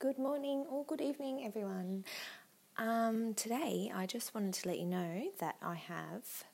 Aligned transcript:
Good 0.00 0.18
morning 0.18 0.64
or 0.70 0.82
good 0.86 1.02
evening, 1.02 1.44
everyone. 1.44 2.06
Um, 2.78 3.34
today, 3.34 3.92
I 3.94 4.06
just 4.06 4.34
wanted 4.34 4.54
to 4.54 4.68
let 4.68 4.78
you 4.78 4.86
know 4.86 5.24
that 5.40 5.56
I 5.60 5.74
have 5.74 6.44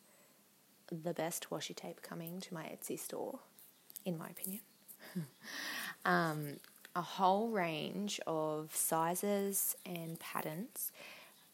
the 0.88 1.12
best 1.12 1.46
washi 1.48 1.72
tape 1.72 2.02
coming 2.02 2.40
to 2.40 2.52
my 2.52 2.64
Etsy 2.64 2.98
store, 2.98 3.38
in 4.04 4.18
my 4.18 4.26
opinion. 4.26 4.62
um, 6.04 6.56
a 6.96 7.02
whole 7.02 7.50
range 7.50 8.18
of 8.26 8.74
sizes 8.74 9.76
and 9.86 10.18
patterns 10.18 10.90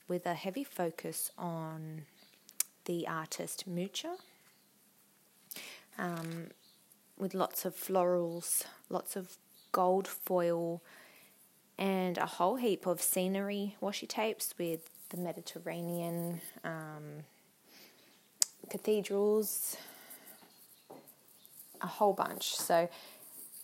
with 0.09 0.25
a 0.25 0.33
heavy 0.33 0.65
focus 0.65 1.31
on 1.37 2.07
the 2.87 3.07
artist 3.07 3.67
Mucha. 3.67 4.17
Um, 5.99 6.53
with 7.19 7.35
lots 7.35 7.67
of 7.67 7.77
florals, 7.77 8.65
lots 8.89 9.15
of 9.15 9.37
gold 9.73 10.09
foil 10.09 10.81
and 11.79 12.19
a 12.19 12.27
whole 12.27 12.57
heap 12.57 12.87
of 12.87 13.01
scenery 13.03 13.77
washi 13.83 14.09
tapes 14.09 14.55
with 14.59 14.91
the 15.11 15.17
Mediterranean, 15.17 16.41
um, 16.65 17.25
cathedrals, 18.71 19.77
a 21.81 21.87
whole 21.87 22.13
bunch. 22.13 22.55
So 22.57 22.89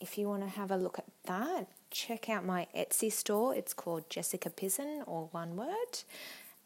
if 0.01 0.19
you 0.19 0.29
want 0.29 0.43
to 0.43 0.49
have 0.49 0.71
a 0.71 0.77
look 0.77 0.99
at 0.99 1.07
that, 1.25 1.69
check 1.91 2.29
out 2.29 2.45
my 2.45 2.67
Etsy 2.77 3.11
store. 3.11 3.55
It's 3.55 3.73
called 3.73 4.09
Jessica 4.11 4.51
Pizen, 4.51 5.03
or 5.07 5.29
one 5.33 5.57
word. 5.57 6.03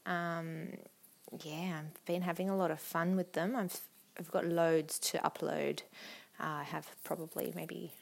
Um, 0.06 0.69
yeah, 1.42 1.80
I've 1.80 2.05
been 2.06 2.22
having 2.22 2.50
a 2.50 2.56
lot 2.56 2.70
of 2.70 2.80
fun 2.80 3.16
with 3.16 3.33
them. 3.33 3.56
I've 3.56 3.80
I've 4.19 4.30
got 4.30 4.45
loads 4.47 4.98
to 4.98 5.19
upload. 5.19 5.80
Uh, 6.38 6.61
I 6.61 6.64
have 6.64 6.86
probably 7.05 7.52
maybe 7.55 7.92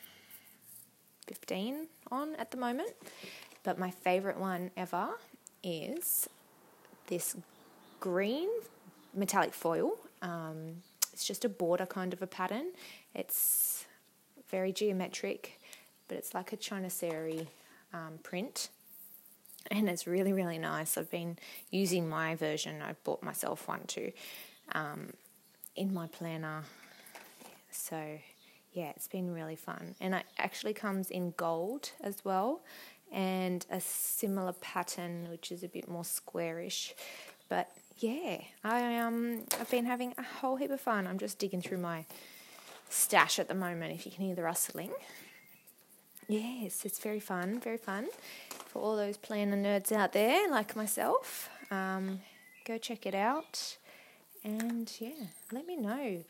15 1.30 1.86
on 2.10 2.34
at 2.36 2.50
the 2.50 2.56
moment. 2.56 2.90
But 3.62 3.78
my 3.78 3.90
favourite 3.90 4.36
one 4.36 4.72
ever 4.76 5.10
is 5.62 6.28
this 7.06 7.36
green 8.00 8.48
metallic 9.14 9.54
foil. 9.54 9.92
Um, 10.22 10.82
it's 11.12 11.24
just 11.24 11.44
a 11.44 11.48
border 11.48 11.86
kind 11.86 12.12
of 12.12 12.20
a 12.20 12.26
pattern. 12.26 12.72
It's 13.14 13.84
very 14.50 14.72
geometric, 14.72 15.60
but 16.08 16.18
it's 16.18 16.34
like 16.34 16.52
a 16.52 16.56
Chinoiserie 16.56 17.46
um, 17.94 18.18
print. 18.24 18.70
And 19.70 19.88
it's 19.88 20.08
really, 20.08 20.32
really 20.32 20.58
nice. 20.58 20.98
I've 20.98 21.12
been 21.12 21.38
using 21.70 22.08
my 22.08 22.34
version. 22.34 22.82
I 22.82 22.94
bought 23.04 23.22
myself 23.22 23.68
one 23.68 23.84
too 23.86 24.10
um, 24.72 25.12
in 25.76 25.94
my 25.94 26.08
planner. 26.08 26.64
So 27.70 28.18
yeah, 28.72 28.90
it's 28.90 29.08
been 29.08 29.32
really 29.32 29.56
fun. 29.56 29.94
And 30.00 30.14
it 30.14 30.24
actually 30.38 30.74
comes 30.74 31.10
in 31.10 31.34
gold 31.36 31.92
as 32.00 32.24
well 32.24 32.60
and 33.12 33.66
a 33.70 33.80
similar 33.80 34.52
pattern 34.52 35.26
which 35.30 35.50
is 35.50 35.62
a 35.62 35.68
bit 35.68 35.88
more 35.88 36.04
squarish. 36.04 36.94
But 37.48 37.70
yeah, 37.98 38.38
I 38.62 38.98
um 38.98 39.44
I've 39.58 39.70
been 39.70 39.86
having 39.86 40.14
a 40.16 40.22
whole 40.22 40.56
heap 40.56 40.70
of 40.70 40.80
fun. 40.80 41.06
I'm 41.06 41.18
just 41.18 41.38
digging 41.38 41.60
through 41.60 41.78
my 41.78 42.04
stash 42.88 43.38
at 43.38 43.48
the 43.48 43.54
moment 43.54 43.94
if 43.94 44.06
you 44.06 44.12
can 44.12 44.24
hear 44.24 44.34
the 44.34 44.42
rustling. 44.42 44.92
Yes, 46.28 46.84
it's 46.84 47.00
very 47.00 47.18
fun, 47.18 47.58
very 47.58 47.76
fun. 47.76 48.06
For 48.66 48.80
all 48.80 48.96
those 48.96 49.16
planner 49.16 49.56
nerds 49.56 49.90
out 49.90 50.12
there 50.12 50.48
like 50.48 50.76
myself, 50.76 51.50
um, 51.72 52.20
go 52.64 52.78
check 52.78 53.04
it 53.04 53.16
out. 53.16 53.76
And 54.44 54.90
yeah, 55.00 55.26
let 55.50 55.66
me 55.66 55.76
know 55.76 56.22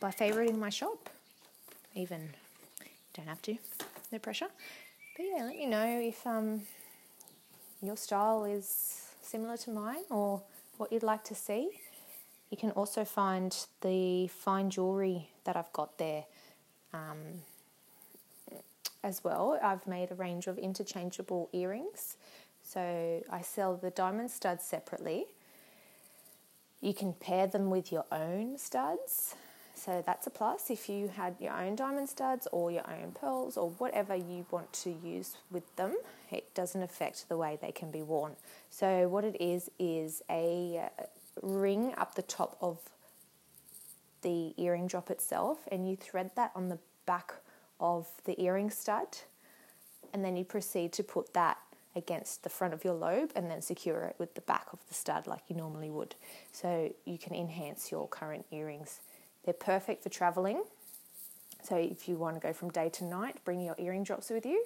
by 0.00 0.10
favoriting 0.10 0.58
my 0.58 0.68
shop 0.68 1.08
even. 1.94 2.30
Don't 3.14 3.26
have 3.26 3.42
to, 3.42 3.56
no 4.12 4.18
pressure. 4.18 4.48
But 5.16 5.26
yeah, 5.26 5.44
let 5.44 5.56
me 5.56 5.66
know 5.66 6.00
if 6.00 6.26
um, 6.26 6.62
your 7.82 7.96
style 7.96 8.44
is 8.44 9.08
similar 9.22 9.56
to 9.58 9.70
mine 9.70 10.02
or 10.10 10.42
what 10.76 10.92
you'd 10.92 11.02
like 11.02 11.24
to 11.24 11.34
see. 11.34 11.70
You 12.50 12.56
can 12.56 12.70
also 12.72 13.04
find 13.04 13.56
the 13.80 14.28
fine 14.28 14.70
jewellery 14.70 15.28
that 15.44 15.56
I've 15.56 15.72
got 15.72 15.98
there 15.98 16.24
um, 16.92 17.16
as 19.02 19.22
well. 19.22 19.58
I've 19.62 19.86
made 19.86 20.10
a 20.10 20.14
range 20.14 20.46
of 20.46 20.58
interchangeable 20.58 21.48
earrings. 21.52 22.16
So 22.62 23.22
I 23.30 23.42
sell 23.42 23.76
the 23.76 23.90
diamond 23.90 24.30
studs 24.30 24.64
separately. 24.64 25.26
You 26.80 26.94
can 26.94 27.12
pair 27.12 27.46
them 27.46 27.70
with 27.70 27.92
your 27.92 28.04
own 28.10 28.58
studs. 28.58 29.34
So 29.80 30.02
that's 30.04 30.26
a 30.26 30.30
plus 30.30 30.70
if 30.70 30.90
you 30.90 31.08
had 31.08 31.36
your 31.40 31.54
own 31.54 31.74
diamond 31.74 32.10
studs 32.10 32.46
or 32.52 32.70
your 32.70 32.86
own 32.86 33.12
pearls 33.12 33.56
or 33.56 33.70
whatever 33.78 34.14
you 34.14 34.44
want 34.50 34.70
to 34.74 34.90
use 34.90 35.38
with 35.50 35.74
them. 35.76 35.96
It 36.30 36.54
doesn't 36.54 36.82
affect 36.82 37.30
the 37.30 37.38
way 37.38 37.58
they 37.62 37.72
can 37.72 37.90
be 37.90 38.02
worn. 38.02 38.36
So 38.68 39.08
what 39.08 39.24
it 39.24 39.40
is 39.40 39.70
is 39.78 40.20
a 40.28 40.90
uh, 40.98 41.04
ring 41.40 41.94
up 41.96 42.14
the 42.14 42.22
top 42.22 42.58
of 42.60 42.78
the 44.20 44.52
earring 44.58 44.86
drop 44.86 45.10
itself 45.10 45.60
and 45.72 45.88
you 45.88 45.96
thread 45.96 46.32
that 46.36 46.52
on 46.54 46.68
the 46.68 46.78
back 47.06 47.32
of 47.80 48.06
the 48.26 48.38
earring 48.38 48.68
stud 48.68 49.16
and 50.12 50.22
then 50.22 50.36
you 50.36 50.44
proceed 50.44 50.92
to 50.92 51.02
put 51.02 51.32
that 51.32 51.56
against 51.96 52.42
the 52.42 52.50
front 52.50 52.74
of 52.74 52.84
your 52.84 52.92
lobe 52.92 53.32
and 53.34 53.50
then 53.50 53.62
secure 53.62 54.02
it 54.02 54.14
with 54.18 54.34
the 54.34 54.42
back 54.42 54.66
of 54.74 54.78
the 54.88 54.94
stud 54.94 55.26
like 55.26 55.42
you 55.48 55.56
normally 55.56 55.88
would. 55.88 56.14
So 56.52 56.92
you 57.06 57.16
can 57.16 57.34
enhance 57.34 57.90
your 57.90 58.06
current 58.08 58.44
earrings 58.52 59.00
they're 59.44 59.54
perfect 59.54 60.02
for 60.02 60.08
traveling. 60.08 60.62
So 61.62 61.76
if 61.76 62.08
you 62.08 62.16
want 62.16 62.36
to 62.36 62.40
go 62.40 62.52
from 62.52 62.70
day 62.70 62.88
to 62.90 63.04
night, 63.04 63.36
bring 63.44 63.60
your 63.60 63.74
earring 63.78 64.04
drops 64.04 64.30
with 64.30 64.46
you. 64.46 64.64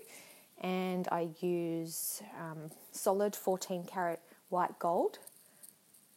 And 0.60 1.08
I 1.10 1.28
use 1.40 2.22
um, 2.40 2.70
solid 2.92 3.34
14 3.34 3.84
karat 3.84 4.20
white 4.48 4.78
gold 4.78 5.18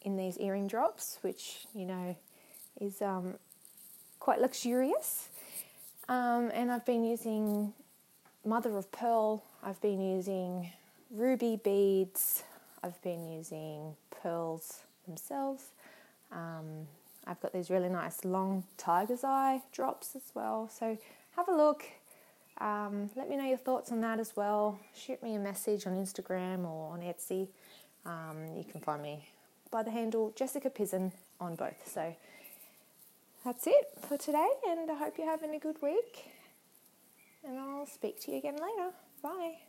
in 0.02 0.16
these 0.16 0.38
earring 0.38 0.68
drops, 0.68 1.18
which 1.22 1.66
you 1.74 1.84
know 1.84 2.16
is 2.80 3.02
um, 3.02 3.34
quite 4.20 4.40
luxurious. 4.40 5.28
Um, 6.08 6.50
and 6.54 6.70
I've 6.70 6.86
been 6.86 7.04
using 7.04 7.72
mother 8.44 8.76
of 8.76 8.90
pearl. 8.92 9.44
I've 9.62 9.80
been 9.80 10.00
using 10.00 10.70
ruby 11.10 11.60
beads. 11.62 12.44
I've 12.82 13.00
been 13.02 13.28
using 13.28 13.96
pearls 14.10 14.80
themselves. 15.06 15.64
Um, 16.30 16.86
I've 17.28 17.40
got 17.40 17.52
these 17.52 17.68
really 17.68 17.90
nice 17.90 18.24
long 18.24 18.64
tiger's 18.78 19.22
eye 19.22 19.60
drops 19.70 20.16
as 20.16 20.32
well. 20.34 20.70
So 20.72 20.96
have 21.36 21.48
a 21.48 21.54
look. 21.54 21.84
Um, 22.60 23.10
let 23.14 23.28
me 23.28 23.36
know 23.36 23.44
your 23.44 23.58
thoughts 23.58 23.92
on 23.92 24.00
that 24.00 24.18
as 24.18 24.34
well. 24.34 24.80
Shoot 24.96 25.22
me 25.22 25.34
a 25.34 25.38
message 25.38 25.86
on 25.86 25.94
Instagram 25.94 26.64
or 26.64 26.92
on 26.92 27.00
Etsy. 27.00 27.48
Um, 28.06 28.56
you 28.56 28.64
can 28.64 28.80
find 28.80 29.02
me 29.02 29.28
by 29.70 29.82
the 29.82 29.90
handle 29.90 30.32
Jessica 30.34 30.70
Pizen 30.70 31.12
on 31.38 31.54
both. 31.54 31.86
So 31.86 32.16
that's 33.44 33.66
it 33.66 33.90
for 34.08 34.16
today, 34.16 34.48
and 34.68 34.90
I 34.90 34.94
hope 34.94 35.18
you're 35.18 35.30
having 35.30 35.54
a 35.54 35.58
good 35.58 35.76
week. 35.82 36.30
And 37.44 37.58
I'll 37.58 37.86
speak 37.86 38.20
to 38.22 38.32
you 38.32 38.38
again 38.38 38.56
later. 38.56 38.90
Bye. 39.22 39.67